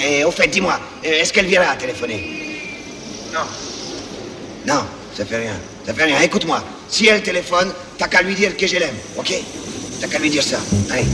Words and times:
Et, 0.00 0.24
au 0.24 0.30
fait, 0.30 0.48
dis-moi, 0.48 0.78
euh, 1.04 1.08
est-ce 1.08 1.32
qu'elle 1.32 1.46
viendra 1.46 1.76
téléphoner 1.76 2.70
Non. 3.32 3.40
Non, 4.66 4.82
ça 5.16 5.24
fait 5.24 5.38
rien. 5.38 5.54
Ça 5.86 5.94
fait 5.94 6.04
rien. 6.04 6.20
Écoute-moi, 6.20 6.62
si 6.88 7.06
elle 7.06 7.22
téléphone, 7.22 7.72
t'as 7.98 8.08
qu'à 8.08 8.22
lui 8.22 8.34
dire 8.34 8.56
que 8.56 8.66
je 8.66 8.76
l'aime, 8.76 8.96
ok? 9.16 9.32
T'as 10.00 10.08
qu'à 10.08 10.18
lui 10.18 10.30
dire 10.30 10.42
ça. 10.42 10.58
Allez. 10.90 11.04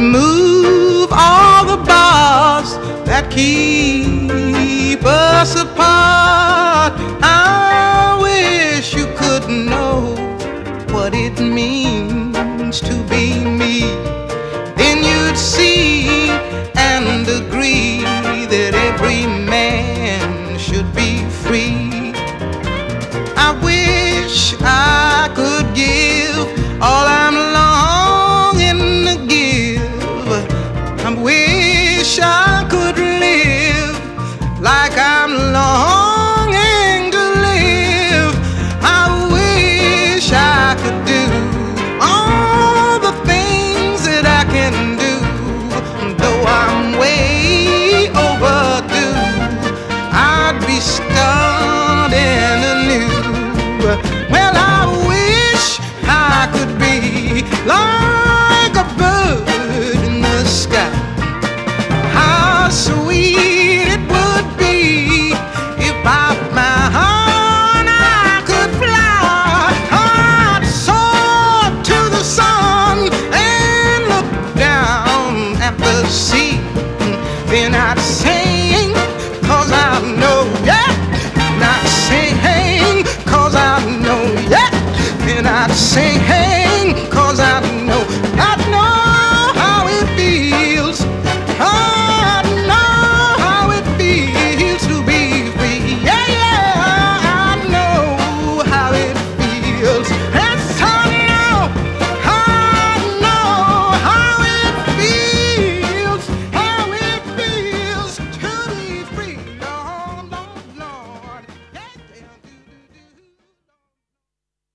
Remove 0.00 1.10
all 1.12 1.66
the 1.66 1.76
bars 1.84 2.72
that 3.04 3.30
keep 3.30 5.04
us 5.04 5.54
apart. 5.60 6.49